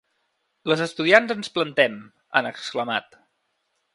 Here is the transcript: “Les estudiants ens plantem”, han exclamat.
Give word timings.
“Les 0.71 0.79
estudiants 0.85 1.33
ens 1.35 1.51
plantem”, 1.59 2.01
han 2.39 2.51
exclamat. 2.53 3.21